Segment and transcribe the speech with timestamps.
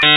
[0.00, 0.14] or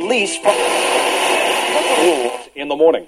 [0.00, 0.54] lease from
[2.54, 3.06] in the morning.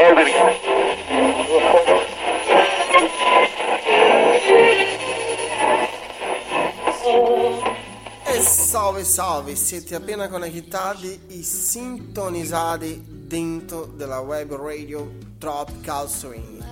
[0.00, 0.77] E
[8.88, 16.64] salve salve, siete appena connettati e sintonizzati dentro della web radio Tropical Swing.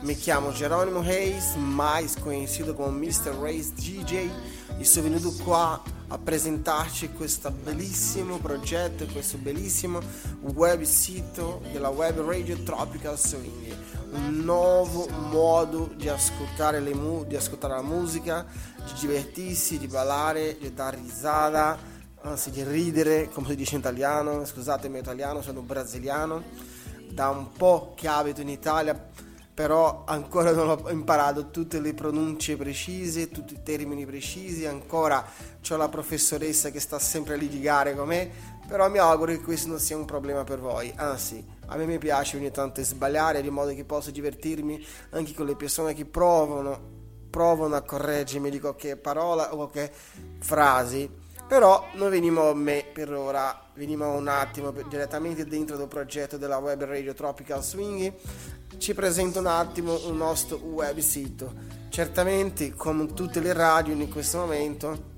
[0.00, 3.36] Mi chiamo Geronimo Reis, mais conhecido como Mr.
[3.38, 4.30] Reis DJ,
[4.78, 10.00] e sono venuto qua a presentarci questo bellissimo progetto, questo bellissimo
[10.54, 13.76] web sito della web radio Tropical Swing,
[14.10, 20.56] un nuovo modo di ascoltare, le mu- di ascoltare la musica, di divertirsi, di ballare,
[20.58, 21.78] di dare risata,
[22.22, 26.42] anzi di ridere, come si dice in italiano, scusatemi italiano, sono brasiliano,
[27.10, 29.06] da un po' che abito in Italia
[29.58, 35.26] però ancora non ho imparato tutte le pronunce precise, tutti i termini precisi, ancora
[35.68, 38.30] ho la professoressa che sta sempre a litigare con me,
[38.68, 41.98] però mi auguro che questo non sia un problema per voi, anzi a me mi
[41.98, 46.80] piace ogni tanto sbagliare di modo che posso divertirmi anche con le persone che provano,
[47.30, 49.92] provano a correggermi di qualche parola o qualche
[50.40, 51.08] frase,
[51.46, 56.58] però non veniamo a me per ora, veniamo un attimo direttamente dentro del progetto della
[56.58, 58.12] web radio Tropical Swing
[58.76, 61.52] ci presento un attimo il nostro web sito.
[61.88, 65.16] Certamente, come tutte le radio in questo momento,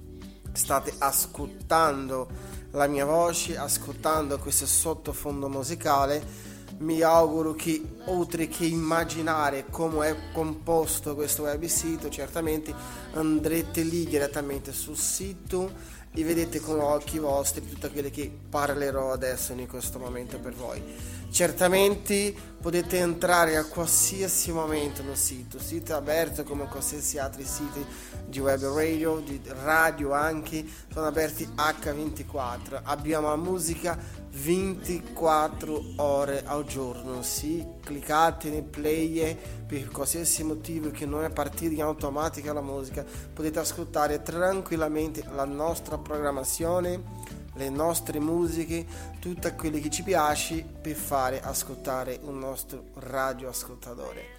[0.53, 2.28] state ascoltando
[2.73, 6.49] la mia voce, ascoltando questo sottofondo musicale.
[6.79, 12.73] Mi auguro che oltre che immaginare come è composto questo web sito, certamente
[13.12, 19.53] andrete lì direttamente sul sito e vedete con occhi vostri tutte quelle che parlerò adesso
[19.53, 20.83] in questo momento per voi.
[21.31, 27.85] Certamente potete entrare a qualsiasi momento nel sito, sito aperto come qualsiasi altri siti
[28.27, 33.97] di web radio, di radio anche, sono aperti H24, abbiamo la musica
[34.33, 39.37] 24 ore al giorno, sì, cliccate nel play
[39.67, 45.45] per qualsiasi motivo che non è partita in automatica la musica, potete ascoltare tranquillamente la
[45.45, 48.87] nostra programmazione le nostre musiche,
[49.19, 54.38] tutte quelle che ci piace per fare ascoltare un nostro radioascoltatore.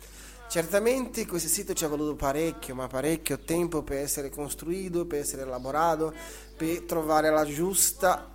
[0.50, 5.44] Certamente questo sito ci ha voluto parecchio, ma parecchio tempo per essere costruito, per essere
[5.44, 6.14] elaborato,
[6.58, 8.32] per trovare la giusta,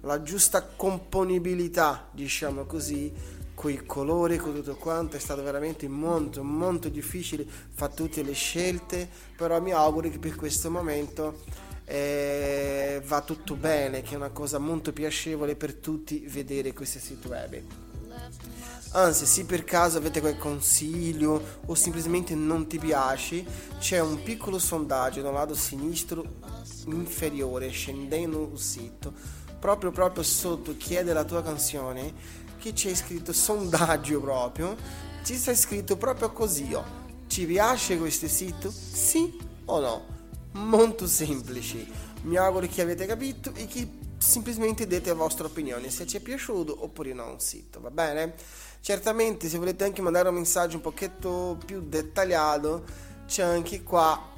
[0.00, 3.10] la giusta componibilità, diciamo così,
[3.54, 8.34] con i colori, con tutto quanto, è stato veramente molto, molto difficile fare tutte le
[8.34, 11.40] scelte, però mi auguro che per questo momento
[11.86, 17.28] eh, va tutto bene, che è una cosa molto piacevole per tutti vedere questi siti
[17.28, 17.62] web.
[18.92, 23.44] Anzi, se per caso avete qualche consiglio o semplicemente non ti piace,
[23.78, 26.24] c'è un piccolo sondaggio dal lato sinistro
[26.86, 29.12] inferiore, scendendo il sito,
[29.58, 32.12] proprio proprio sotto chiede la tua canzone,
[32.58, 34.76] che c'è scritto sondaggio proprio,
[35.22, 37.04] ci sta scritto proprio così, oh.
[37.26, 38.70] Ci piace questo sito?
[38.70, 39.36] Sì
[39.66, 40.15] o no?
[40.56, 41.86] Molto semplici.
[42.22, 46.20] Mi auguro che avete capito e che semplicemente dite la vostra opinione se ci è
[46.20, 48.34] piaciuto oppure no un sito, va bene?
[48.80, 52.84] Certamente se volete anche mandare un messaggio un pochetto più dettagliato
[53.26, 54.34] c'è anche qua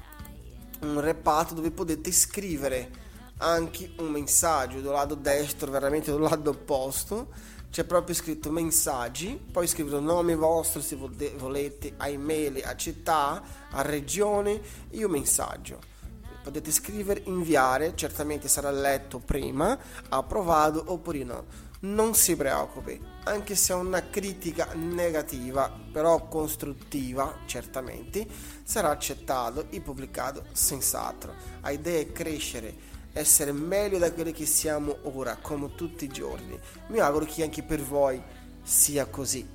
[0.81, 3.07] un reparto dove potete scrivere
[3.39, 7.29] anche un messaggio dal lato destro, veramente dal lato opposto
[7.71, 13.43] c'è proprio scritto messaggi, poi scrivete il nome vostro se volete, a email, a città,
[13.71, 15.97] a regione un messaggio
[16.43, 19.79] potete scrivere, inviare, certamente sarà letto prima,
[20.09, 21.45] approvato oppure no.
[21.81, 28.27] Non si preoccupi, anche se è una critica negativa, però costruttiva, certamente,
[28.65, 31.35] sarà accettato e pubblicato senz'altro.
[31.61, 32.75] La idea è crescere,
[33.13, 36.59] essere meglio da quelli che siamo ora, come tutti i giorni.
[36.89, 38.21] Mi auguro che anche per voi
[38.63, 39.47] sia così.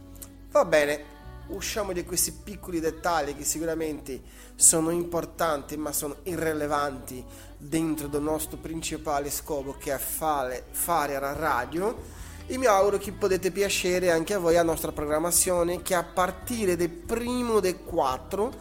[0.50, 1.13] Va bene,
[1.48, 4.22] usciamo di questi piccoli dettagli che sicuramente
[4.56, 7.24] sono importanti ma sono irrilevanti
[7.58, 12.22] dentro del nostro principale scopo che è fare, fare la radio.
[12.46, 16.76] E mi auguro che potete piacere anche a voi la nostra programmazione che a partire
[16.76, 18.52] del primo del 4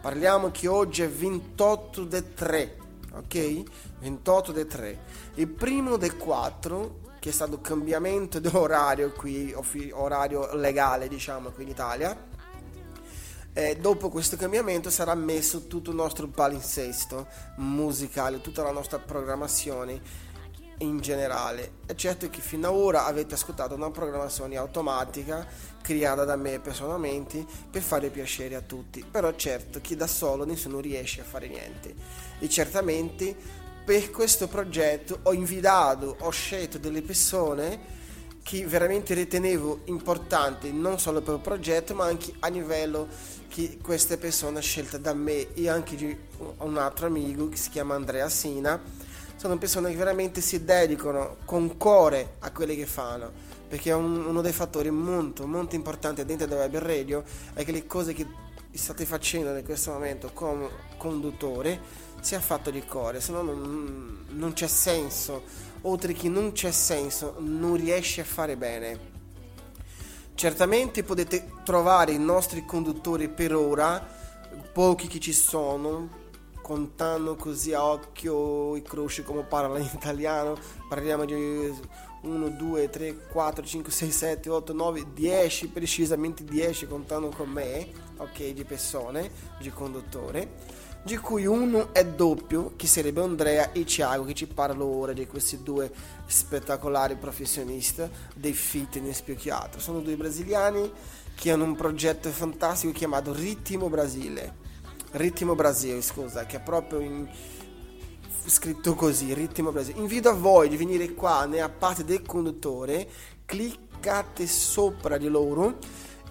[0.00, 2.76] parliamo che oggi è 28 del 3
[3.12, 3.62] ok?
[3.98, 4.98] 28 del 3
[5.34, 9.50] il primo del 4 che è stato cambiamento di orario qui,
[9.94, 12.14] orario legale diciamo qui in Italia
[13.54, 17.26] eh, dopo questo cambiamento sarà messo tutto il nostro palinsesto
[17.56, 20.02] musicale, tutta la nostra programmazione
[20.78, 21.76] in generale.
[21.86, 25.46] È certo che fino ad ora avete ascoltato una programmazione automatica
[25.80, 30.78] creata da me personalmente per fare piacere a tutti, però certo che da solo nessuno
[30.80, 31.94] riesce a fare niente.
[32.40, 37.92] E certamente per questo progetto ho invitato, ho scelto delle persone
[38.42, 43.08] che veramente ritenevo importanti non solo per il progetto ma anche a livello
[43.48, 45.52] che queste persone scelte da me.
[45.54, 46.16] E anche di
[46.58, 48.80] un altro amico che si chiama Andrea Sina
[49.36, 54.40] sono persone che veramente si dedicano con cuore a quelli che fanno perché un, uno
[54.40, 57.22] dei fattori molto molto importanti dentro del web radio
[57.52, 58.26] è che le cose che
[58.72, 61.80] state facendo in questo momento come conduttore
[62.24, 65.42] sia fatto di cuore se no non, non c'è senso.
[65.82, 69.12] Oltre che non c'è senso, non riesce a fare bene.
[70.34, 74.04] Certamente potete trovare i nostri conduttori per ora,
[74.72, 76.22] pochi che ci sono,
[76.62, 80.56] contando così a occhio i croci come parla in italiano,
[80.88, 81.34] parliamo di
[82.22, 87.86] 1, 2, 3, 4, 5, 6, 7, 8, 9, 10, precisamente 10 contando con me,
[88.16, 89.30] ok, di persone,
[89.60, 94.86] di conduttore di cui uno è doppio, che sarebbe Andrea e Thiago, che ci parlo
[94.86, 95.92] ora di questi due
[96.24, 98.02] spettacolari professionisti
[98.34, 99.80] dei fitness più che altro.
[99.80, 100.90] Sono due brasiliani
[101.34, 104.62] che hanno un progetto fantastico chiamato Ritmo Brasile.
[105.12, 107.28] Ritmo Brasile, scusa, che è proprio in,
[108.46, 110.00] scritto così, Ritmo Brasile.
[110.00, 113.06] Invito a voi di venire qua nella parte del conduttore,
[113.44, 115.76] cliccate sopra di loro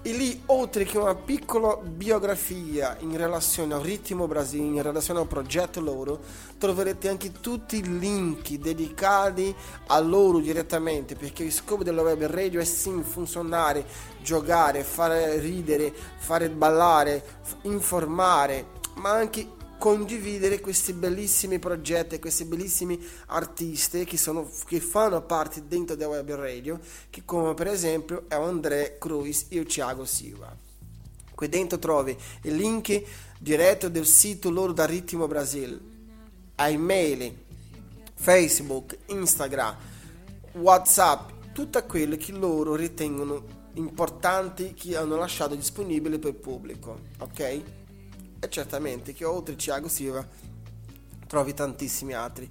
[0.05, 5.27] e lì, oltre che una piccola biografia in relazione al ritmo Brasile, in relazione al
[5.27, 6.19] progetto loro,
[6.57, 9.55] troverete anche tutti i link dedicati
[9.87, 13.85] a loro direttamente, perché il scopo della web radio è sì funzionare,
[14.21, 17.23] giocare, fare ridere, fare ballare,
[17.61, 18.65] informare,
[18.95, 19.47] ma anche
[19.83, 26.35] condividere questi bellissimi progetti, questi bellissimi artisti che, sono, che fanno parte dentro della web
[26.35, 30.55] radio, che come per esempio è André Cruz e Thiago Silva.
[31.35, 33.03] Qui dentro trovi il link
[33.37, 35.77] diretto del sito loro da Ritmo Brasil,
[36.55, 37.35] email,
[38.13, 39.75] Facebook, Instagram,
[40.53, 43.43] Whatsapp, tutto quello che loro ritengono
[43.73, 47.81] importanti che hanno lasciato disponibile per il pubblico, ok?
[48.43, 50.25] E certamente che oltre Thiago Silva
[51.27, 52.49] trovi tantissimi altri,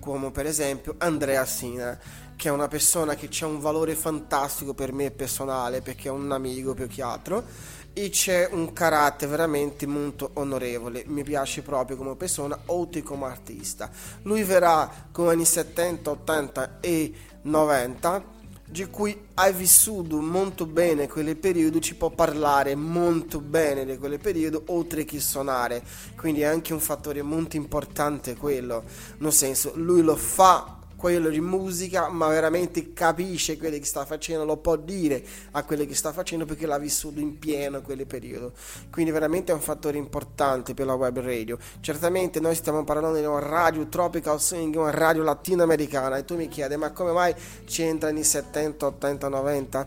[0.00, 1.98] come per esempio Andrea Sina,
[2.34, 6.32] che è una persona che ha un valore fantastico per me personale, perché è un
[6.32, 7.44] amico più che altro,
[7.92, 13.90] e c'è un carattere veramente molto onorevole, mi piace proprio come persona, oltre come artista.
[14.22, 17.12] Lui verrà con anni 70, 80 e
[17.42, 18.32] 90
[18.74, 24.18] di cui hai vissuto molto bene quel periodo, ci può parlare molto bene di quel
[24.18, 25.80] periodo, oltre che suonare.
[26.16, 28.82] Quindi è anche un fattore molto importante quello.
[29.18, 30.73] Nel senso, lui lo fa
[31.04, 35.84] quello di musica, ma veramente capisce quello che sta facendo, lo può dire a quello
[35.84, 38.52] che sta facendo perché l'ha vissuto in pieno quel periodo.
[38.90, 41.58] Quindi veramente è un fattore importante per la web radio.
[41.80, 46.48] Certamente noi stiamo parlando di una radio tropical swing, una radio latinoamericana e tu mi
[46.48, 47.34] chiedi ma come mai
[47.66, 49.86] c'entra nei 70, 80, 90?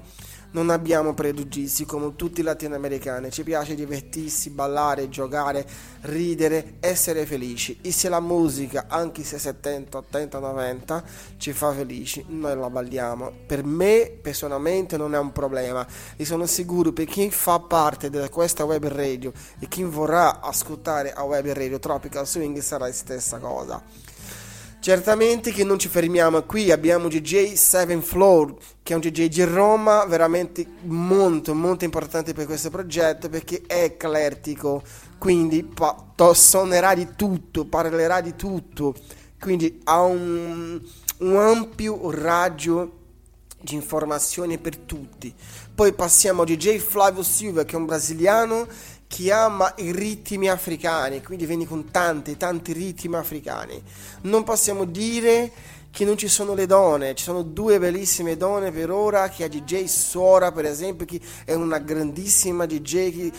[0.52, 5.66] Non abbiamo pregiudizi come tutti i latinoamericani, ci piace divertirsi, ballare, giocare,
[6.02, 7.80] ridere, essere felici.
[7.82, 11.04] E se la musica, anche se 70, 80, 90,
[11.38, 13.32] ci fa felici, noi la balliamo.
[13.46, 15.86] Per me personalmente non è un problema
[16.16, 21.14] e sono sicuro per chi fa parte di questa web radio e chi vorrà ascoltare
[21.14, 24.07] a web radio Tropical Swing sarà la stessa cosa.
[24.88, 29.44] Certamente che non ci fermiamo qui, abbiamo DJ Seven Floor, che è un DJ di
[29.44, 34.82] Roma veramente molto molto importante per questo progetto perché è eclettico,
[35.18, 38.96] quindi pa- suonerà di tutto, parlerà di tutto,
[39.38, 40.82] quindi ha un,
[41.18, 42.92] un ampio raggio
[43.60, 45.34] di informazioni per tutti.
[45.76, 48.66] Poi passiamo a DJ Flavio Silva, che è un brasiliano
[49.08, 53.82] che ama i ritmi africani, quindi vieni con tanti, tanti ritmi africani.
[54.22, 55.52] Non possiamo dire
[55.90, 59.50] che non ci sono le donne, ci sono due bellissime donne per ora, che è
[59.50, 63.32] DJ Sora per esempio, che è una grandissima DJ che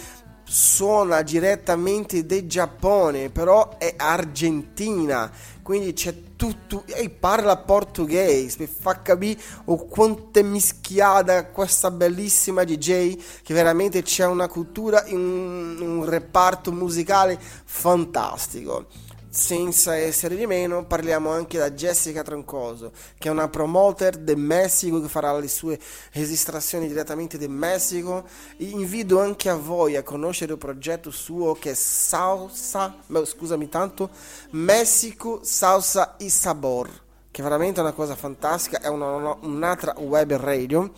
[0.48, 5.30] suona direttamente del Giappone, però è argentina,
[5.62, 12.64] quindi c'è tutto, e parla portoghese, per far capire o quanto è mischiata questa bellissima
[12.64, 18.86] DJ, che veramente c'è una cultura, un, un reparto musicale fantastico.
[19.30, 25.00] Senza essere di meno, parliamo anche da Jessica Troncoso, che è una promoter del Messico
[25.00, 25.78] che farà le sue
[26.12, 28.24] registrazioni direttamente del Messico.
[28.58, 34.10] Invito anche a voi a conoscere il progetto suo che è Salsa, scusami tanto,
[34.50, 36.88] Messico Salsa y Sabor,
[37.30, 40.90] che è veramente una cosa fantastica, è una, un'altra web radio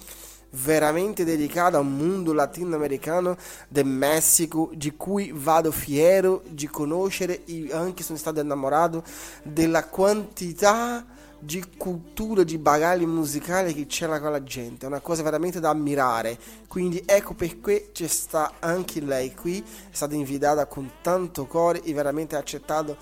[0.51, 3.37] veramente dedicata a un mondo latinoamericano
[3.69, 9.03] del Messico di cui vado fiero di conoscere e anche sono stato innamorato
[9.43, 11.05] della quantità
[11.43, 15.71] di cultura, di bagagli musicali che c'era con la gente, è una cosa veramente da
[15.71, 16.39] ammirare.
[16.69, 21.95] Quindi ecco perché c'è sta anche lei qui, è stata invitata con tanto cuore e
[21.95, 22.97] veramente accettato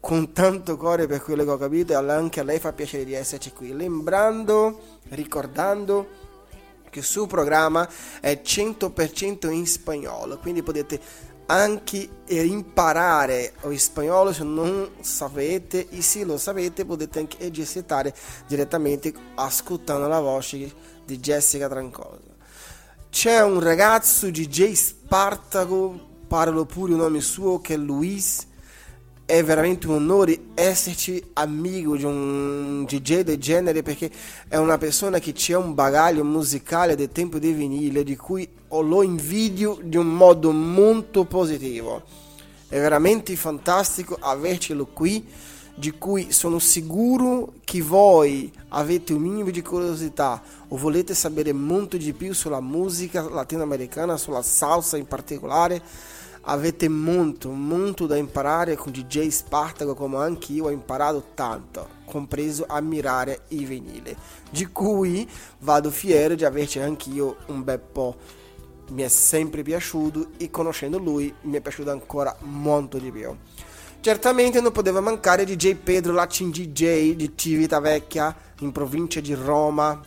[0.00, 3.12] con tanto cuore per quello che ho capito e anche a lei fa piacere di
[3.12, 3.72] esserci qui.
[3.72, 6.21] Lembrando, ricordando
[6.92, 7.88] che il suo programma
[8.20, 11.00] è 100% in spagnolo, quindi potete
[11.46, 18.14] anche imparare lo spagnolo se non sapete e se lo sapete potete anche esercitare
[18.46, 20.70] direttamente ascoltando la voce
[21.06, 22.30] di Jessica Trancosa.
[23.08, 28.46] C'è un ragazzo DJ Spartaco, parlo pure il nome suo che è Luis
[29.32, 34.10] è veramente un onore esserci amico di un DJ del genere perché
[34.46, 39.02] è una persona che ha un bagaglio musicale del tempo di vinile di cui lo
[39.02, 42.02] invidio di un modo molto positivo.
[42.68, 45.26] È veramente fantastico avercelo qui,
[45.74, 51.96] di cui sono sicuro che voi avete un minimo di curiosità o volete sapere molto
[51.96, 55.80] di più sulla musica latinoamericana, sulla salsa in particolare
[56.42, 62.64] avete molto, molto da imparare con DJ Spartaco come anche io ho imparato tanto, compreso
[62.66, 64.14] ammirare i vinili,
[64.50, 65.28] di cui
[65.60, 68.16] vado fiero di averci anch'io un bel po'.
[68.90, 73.34] Mi è sempre piaciuto e conoscendo lui mi è piaciuto ancora molto di più.
[74.00, 80.00] Certamente non poteva mancare DJ Pedro Lacin DJ di Civitavecchia in provincia di Roma,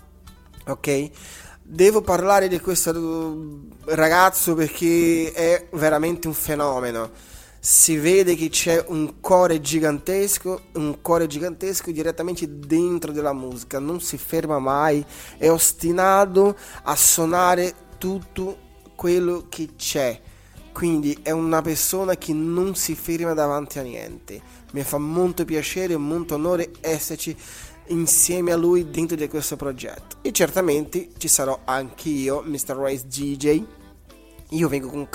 [0.68, 1.10] ok?
[1.68, 2.94] Devo parlare di questo
[3.86, 7.10] ragazzo perché è veramente un fenomeno.
[7.60, 14.00] Si vede che c'è un cuore gigantesco, un cuore gigantesco direttamente dentro della musica, non
[14.00, 15.04] si ferma mai,
[15.40, 18.58] è ostinato a suonare tutto
[18.96, 20.22] quello che c'è.
[20.72, 24.40] Quindi è una persona che non si ferma davanti a niente.
[24.74, 27.36] Mi fa molto piacere e molto onore esserci
[27.88, 32.76] insieme a lui dentro di questo progetto e certamente ci sarò anch'io Mr.
[32.76, 33.64] Race DJ
[34.50, 35.08] io vengo con,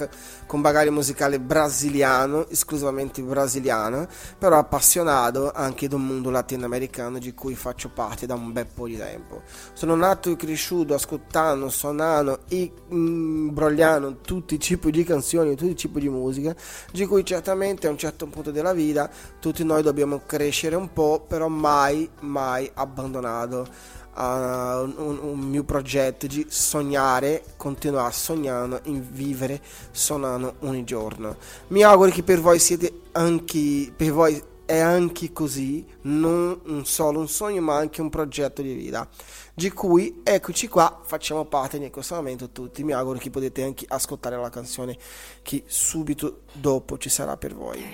[0.47, 4.09] con bagaglio musicale brasiliano, esclusivamente brasiliano,
[4.39, 8.97] però appassionato anche del mondo latinoamericano di cui faccio parte da un bel po' di
[8.97, 9.43] tempo.
[9.73, 15.75] Sono nato e cresciuto ascoltando, suonando e imbrogliando tutti i tipi di canzoni, tutti i
[15.75, 16.55] tipi di musica,
[16.93, 19.09] di cui certamente a un certo punto della vita
[19.39, 26.26] tutti noi dobbiamo crescere un po', però mai, mai abbandonato a un, un, mio progetto
[26.26, 31.37] di sognare, continuare sognando in vivere suonando ogni giorno.
[31.69, 37.19] Mi auguro che per voi siete anche per voi è anche così, non un solo
[37.19, 39.09] un sogno, ma anche un progetto di vita.
[39.52, 42.85] Di cui eccoci qua, facciamo parte in questo momento tutti.
[42.85, 44.97] Mi auguro che potete anche ascoltare la canzone
[45.43, 47.85] che subito dopo ci sarà per voi.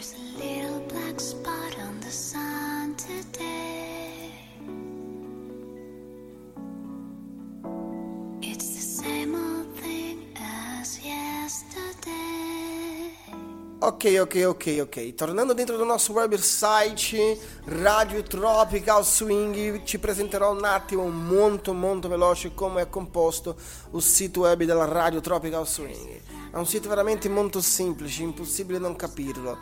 [13.78, 15.14] Ok, ok, ok, ok.
[15.14, 22.54] Tornando dentro del nostro website Radio Tropical Swing, ci presenterò un attimo molto molto veloce
[22.54, 23.54] come è composto
[23.92, 26.21] il sito web della Radio Tropical Swing.
[26.52, 29.59] È un sito veramente molto semplice, impossibile non capirlo.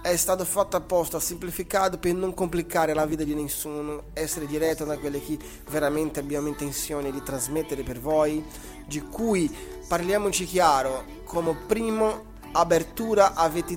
[0.00, 4.96] È stato fatto apposta, semplificato per non complicare la vita di nessuno, essere diretto da
[4.96, 5.36] quelle che
[5.68, 8.42] veramente abbiamo intenzione di trasmettere per voi,
[8.86, 9.54] di cui
[9.86, 13.76] parliamoci chiaro, come primo abertura avete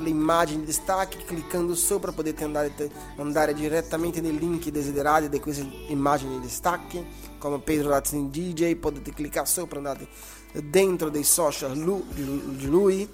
[0.00, 2.72] le immagini destachi, cliccando sopra potete andare,
[3.16, 7.04] andare direttamente nei link desiderati di queste immagini destacchi,
[7.38, 10.08] come Pedro Latin DJ, potete cliccare sopra, andate
[10.52, 13.08] dentro dei social di lui.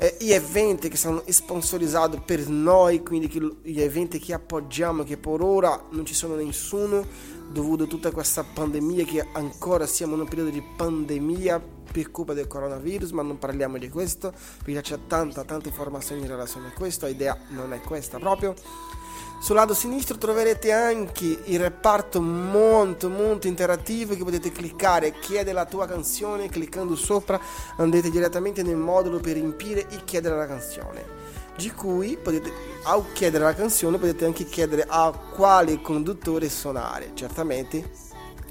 [0.00, 3.28] Eh, gli eventi che sono sponsorizzati per noi, quindi
[3.64, 7.04] gli eventi che appoggiamo, che per ora non ci sono nessuno,
[7.50, 12.32] dovuto a tutta questa pandemia, che ancora siamo in un periodo di pandemia per colpa
[12.32, 16.72] del coronavirus, ma non parliamo di questo, perché c'è tanta, tanta informazione in relazione a
[16.72, 18.54] questo, l'idea non è questa proprio.
[19.40, 25.64] Sul lato sinistro troverete anche il reparto molto molto interattivo che potete cliccare, chiede la
[25.64, 27.40] tua canzone, cliccando sopra
[27.76, 31.16] andate direttamente nel modulo per riempire e chiedere la canzone.
[31.56, 32.52] di cui potete
[32.84, 37.90] a chiedere la canzone potete anche chiedere a quale conduttore suonare, certamente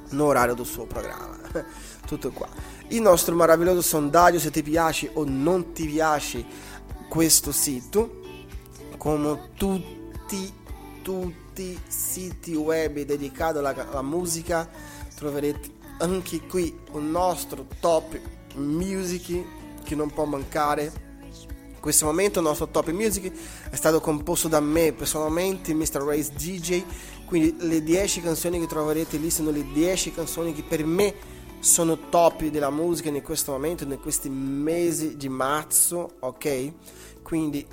[0.10, 1.38] l'orario del suo programma.
[2.06, 2.48] Tutto qua.
[2.90, 6.46] Il nostro meraviglioso sondaggio se ti piace o non ti piace
[7.10, 8.22] questo sito,
[8.98, 10.54] come tutti,
[11.08, 14.70] tutti i siti web dedicati alla, alla musica,
[15.16, 18.20] troverete anche qui un nostro top
[18.56, 19.42] music
[19.86, 20.92] che non può mancare
[21.24, 23.32] in questo momento il nostro top music
[23.70, 26.02] è stato composto da me personalmente, Mr.
[26.04, 26.84] Race DJ,
[27.26, 31.14] quindi le 10 canzoni che troverete lì sono le 10 canzoni che per me
[31.60, 36.74] sono top della musica in questo momento, in questi mesi di marzo, ok?
[37.24, 37.66] Quindi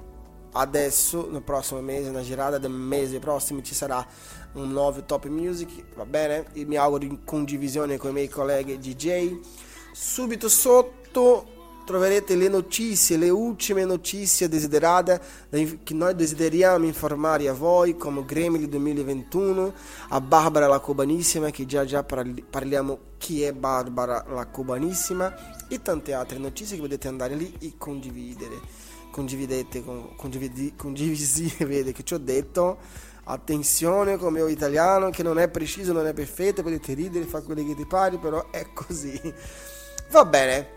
[0.55, 4.05] adesso, nel prossimo mese, nella girata del mese prossimo ci sarà
[4.53, 6.47] un nuovo top music, va bene?
[6.55, 9.39] Io mi auguro in condivisione con i miei colleghi DJ.
[9.93, 11.53] Subito sotto
[11.85, 15.21] troverete le notizie, le ultime notizie desiderate
[15.51, 19.75] che noi desideriamo informare a voi come Gremlin 2021,
[20.09, 26.15] a Barbara la Cubanissima che già già parliamo chi è Barbara la Cubanissima e tante
[26.15, 28.93] altre notizie che potete andare lì e condividere.
[29.15, 29.85] Condividete,
[30.17, 32.79] condividi, condivisi, vede che ci ho detto
[33.27, 37.65] attenzione come mio italiano che non è preciso, non è perfetto, potete ridere, fare quello
[37.65, 39.21] che ti pare, però è così.
[40.11, 40.69] Va bene.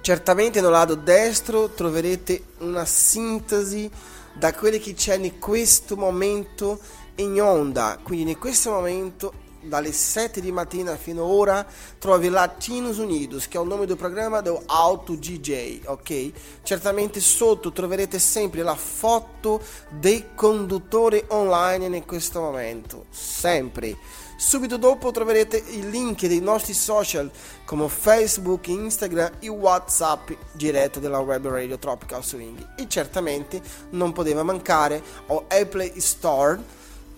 [0.00, 3.90] Certamente nel lato destro troverete una sintesi
[4.32, 6.80] da quelli che c'è in questo momento
[7.16, 7.98] in onda.
[8.02, 11.66] Quindi in questo momento dalle 7 di mattina fino a ora
[11.98, 16.32] trovi Latinos Unidos che è il nome del programma del Auto DJ ok
[16.62, 23.96] certamente sotto troverete sempre la foto dei conduttori online in questo momento sempre
[24.40, 27.28] Subito dopo troverete i link dei nostri social
[27.64, 32.74] come Facebook, Instagram e Whatsapp diretto della web radio Tropical Swing.
[32.76, 33.60] E certamente
[33.90, 36.62] non poteva mancare o Apple Store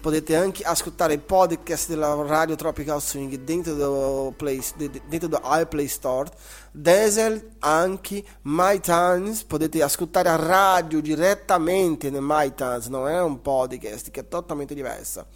[0.01, 4.63] potete anche ascoltare il podcast della radio Tropical Swing dentro Play,
[5.09, 6.31] dentro do iPlay Store
[6.73, 14.21] Diesel anche MyTunes potete ascoltare a radio direttamente nel MyTunes non è un podcast che
[14.21, 15.27] è totalmente diverso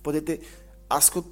[0.00, 0.40] potete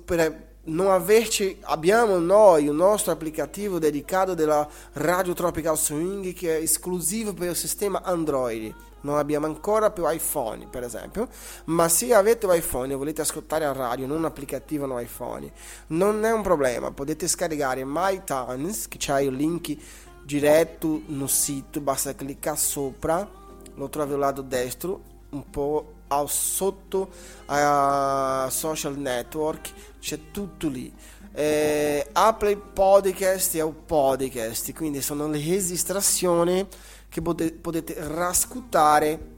[0.04, 6.62] per non averci, abbiamo noi un nostro applicativo dedicato della Radio Tropical Swing che è
[6.62, 8.74] esclusivo per il sistema Android.
[9.06, 11.28] Non abbiamo ancora più iPhone, per esempio,
[11.66, 15.48] ma se avete iPhone e volete ascoltare a radio, non un applicativo no iPhone,
[15.88, 19.76] non è un problema, potete scaricare MyTunes, che c'è il link
[20.24, 23.28] diretto no sito, basta cliccare sopra,
[23.74, 27.10] lo trovi al lato destro, un po' al sotto
[27.46, 30.92] a social network c'è tutto lì.
[31.32, 36.66] Eh, Apple Podcast un podcast quindi sono le registrazioni
[37.08, 39.34] che potete, rascutare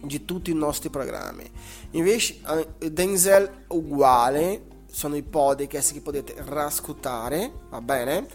[0.00, 1.48] di tutti i nostri programmi
[1.92, 2.40] invece
[2.80, 8.26] eh, Denzel uguale sono i podcast che potete rascutare va bene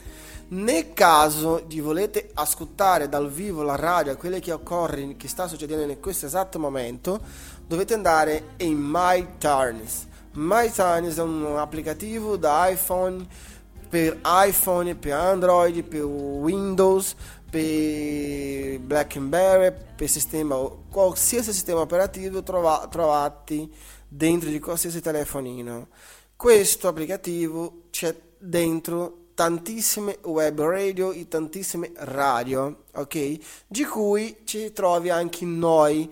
[0.50, 5.92] nel caso di volete ascoltare dal vivo la radio, quello che occorre, che sta succedendo
[5.92, 7.20] in questo esatto momento,
[7.68, 8.78] dovete andare in.
[8.78, 9.28] My
[10.72, 13.26] Turns è un applicativo da iPhone
[13.90, 17.16] per iPhone, per Android, per Windows,
[17.50, 20.58] per BlackBerry, per sistema,
[20.90, 23.72] qualsiasi sistema operativo trova, trovati
[24.08, 25.88] dentro di qualsiasi telefonino.
[26.36, 33.38] Questo applicativo c'è dentro tantissime web radio e tantissime radio, ok?
[33.68, 36.12] Di cui ci trovi anche noi,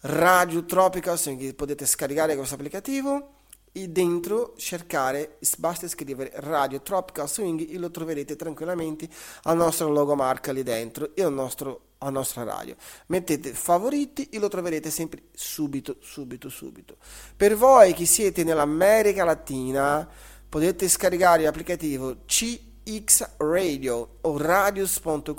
[0.00, 3.35] Radio Tropical, quindi potete scaricare questo applicativo
[3.76, 9.06] e dentro cercare, basta scrivere Radio Tropical Swing e lo troverete tranquillamente
[9.42, 12.74] al nostro logomarca lì dentro e al nostro, alla nostra radio.
[13.08, 16.96] Mettete favoriti e lo troverete sempre subito, subito, subito.
[17.36, 20.08] Per voi che siete nell'America Latina,
[20.48, 25.34] potete scaricare l'applicativo CX Radio o radius.com.br.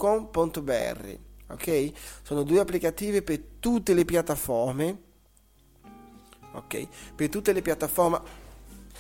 [1.50, 1.92] Ok?
[2.22, 5.06] Sono due applicativi per tutte le piattaforme.
[6.58, 6.88] Ok?
[7.16, 8.46] Per tutte le piattaforme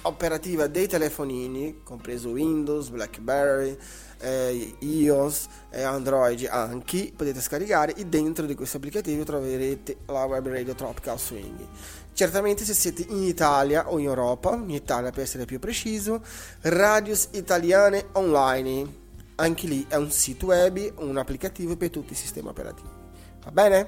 [0.04, 3.76] operative dei telefonini, compreso Windows, BlackBerry,
[4.20, 10.48] eh, iOS e Android anche, potete scaricare e dentro di questo applicativo troverete la web
[10.48, 11.68] radio Tropical Swing.
[12.14, 16.24] Certamente se siete in Italia o in Europa, in Italia per essere più preciso,
[16.62, 19.06] Radius Italiane Online.
[19.36, 22.90] Anche lì è un sito web, un applicativo per tutti i sistemi operativi.
[23.44, 23.88] Va bene?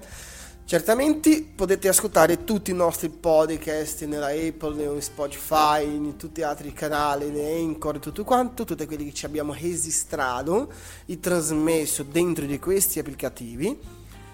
[0.70, 6.72] Certamente potete ascoltare tutti i nostri podcast nella Apple, in Spotify, in tutti gli altri
[6.74, 10.72] canali, in Anchor, tutto quanto, tutti quelli che ci abbiamo registrato
[11.08, 13.80] e trasmesso dentro di questi applicativi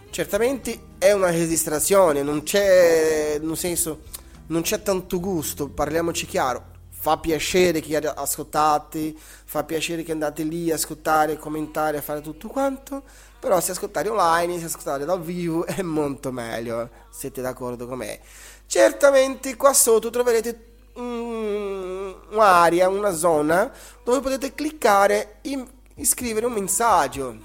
[0.10, 4.02] Certamente è una registrazione, non c'è, nel senso,
[4.48, 6.75] non c'è tanto gusto, parliamoci chiaro.
[7.06, 12.48] Fa piacere che ascoltate, fa piacere che andate lì a ascoltare, commentare, a fare tutto
[12.48, 13.04] quanto,
[13.40, 18.20] però se ascoltare online, se ascoltare dal vivo è molto meglio, siete d'accordo con me?
[18.66, 23.72] Certamente qua sotto troverete un'area, una zona
[24.04, 25.64] dove potete cliccare e
[25.98, 27.38] iscrivere un messaggio.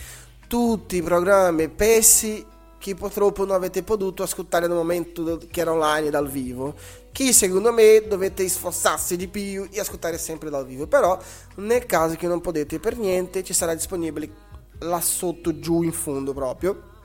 [0.48, 2.44] tutti i programmi pessi
[2.80, 6.74] che purtroppo non avete potuto ascoltare nel momento che era online dal vivo.
[7.12, 10.88] Che secondo me dovete sforzarsi di più e ascoltare sempre dal vivo.
[10.88, 11.20] Però
[11.58, 14.46] nel caso che non potete per niente ci sarà disponibile
[14.80, 16.96] là sotto giù in fondo proprio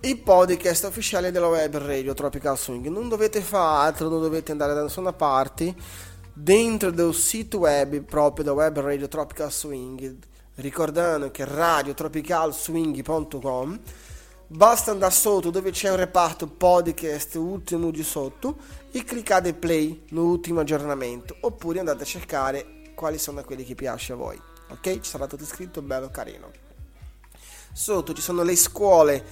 [0.00, 4.72] il podcast ufficiale della web radio Tropical Swing non dovete fare altro non dovete andare
[4.72, 5.74] da nessuna parte
[6.32, 10.16] dentro del sito web proprio da web radio Tropical Swing
[10.54, 13.80] ricordando che radiotropicalswing.com
[14.50, 18.56] Basta andare sotto dove c'è un reparto podcast ultimo di sotto
[18.90, 24.16] e cliccate play l'ultimo aggiornamento oppure andate a cercare quali sono quelli che piace a
[24.16, 24.40] voi.
[24.70, 25.00] Ok?
[25.00, 26.50] Ci sarà tutto scritto bello carino.
[27.72, 29.22] Sotto ci sono le scuole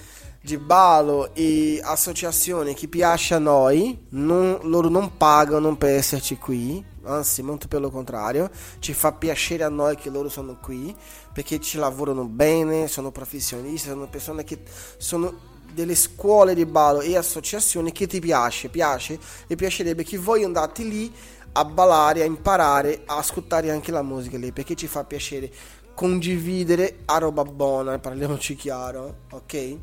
[0.46, 6.85] di ballo e associazioni che piace a noi, non, loro non pagano per esserci qui,
[7.02, 10.94] anzi molto per lo contrario, ci fa piacere a noi che loro sono qui
[11.32, 14.61] perché ci lavorano bene, sono professionisti, sono persone che
[14.98, 15.35] sono
[15.72, 20.85] delle scuole di ballo e associazioni che ti piace, piace e piacerebbe che voi andate
[20.85, 21.12] lì
[21.54, 25.50] a ballare, a imparare, a ascoltare anche la musica lì perché ci fa piacere
[25.92, 29.78] condividere a roba buona, parliamoci chiaro, ok?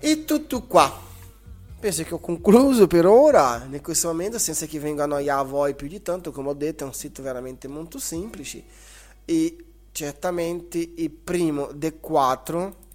[0.00, 1.06] E tutto qua.
[1.80, 5.44] Penso che ho concluso per ora in questo momento senza che venga a annoiare a
[5.44, 6.32] voi più di tanto.
[6.32, 8.62] Come ho detto è un sito veramente molto semplice.
[9.24, 12.86] E certamente il primo dei quattro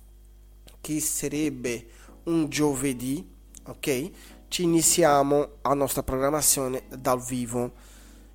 [0.81, 1.87] che sarebbe
[2.23, 3.31] un giovedì
[3.65, 4.11] ok?
[4.47, 7.71] Ci iniziamo la nostra programmazione dal vivo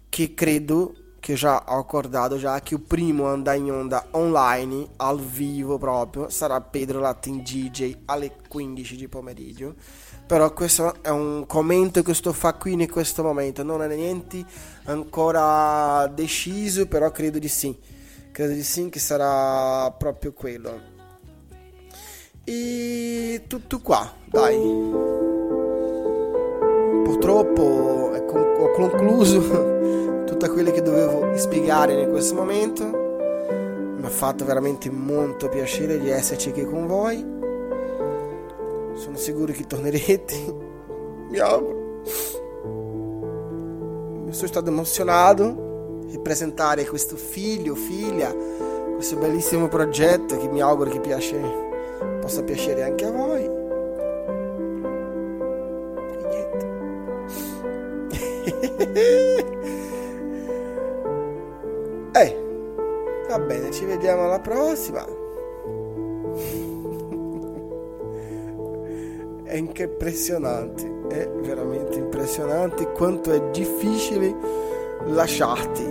[0.09, 0.94] che credo
[1.29, 6.31] che già ho accordato già che il primo andare in onda online al vivo proprio
[6.31, 9.75] sarà Pedro Latin DJ alle 15 di pomeriggio.
[10.27, 14.43] Però questo è un commento che sto fa qui in questo momento non è niente
[14.85, 17.79] ancora deciso però credo di sì
[18.33, 20.81] credo di sì che sarà proprio quello.
[22.43, 24.57] E tutto qua dai.
[27.05, 27.62] Purtroppo
[28.17, 30.08] ho concluso
[30.38, 36.09] tutto quello che dovevo spiegare in questo momento mi ha fatto veramente molto piacere di
[36.11, 37.37] esserci qui con voi
[38.98, 40.55] sono sicuro che tornerete.
[41.31, 42.03] Mi auguro.
[44.24, 48.33] Mi sono stato emozionato di presentare questo figlio, figlia,
[48.94, 51.40] questo bellissimo progetto che mi auguro che piace,
[52.20, 53.44] possa piacere anche a voi.
[56.12, 56.27] E
[58.96, 59.46] niente.
[63.29, 65.05] va bene, ci vediamo alla prossima.
[69.49, 74.35] è impressionante, è veramente impressionante quanto è difficile
[75.07, 75.85] lasciarti,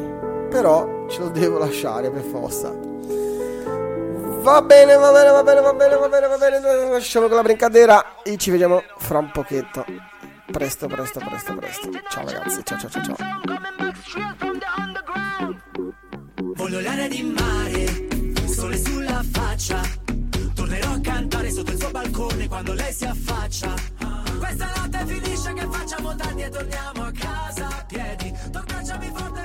[0.50, 2.70] però ce lo devo lasciare per forza.
[4.42, 6.90] Va bene, va bene, va bene, va bene, va bene, va bene.
[6.90, 9.84] Lasciamo con la brincadera e ci vediamo fra un pochetto.
[10.50, 11.90] Presto, presto, presto, presto.
[12.10, 13.16] Ciao ragazzi, ciao ciao ciao ciao.
[16.68, 18.08] Voglio l'aria di mare,
[18.46, 19.82] sole sulla faccia.
[20.54, 23.74] Tornerò a cantare sotto il suo balcone quando lei si affaccia.
[24.38, 28.34] Questa notte finisce che facciamo tardi e torniamo a casa a piedi.
[28.52, 29.37] Toccacciami forte